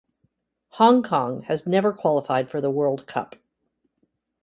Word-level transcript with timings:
Hong 0.69 1.03
Kong 1.03 1.43
has 1.43 1.67
never 1.67 1.93
qualified 1.93 2.49
for 2.49 2.59
the 2.59 2.71
World 2.71 3.05
Cup. 3.05 3.35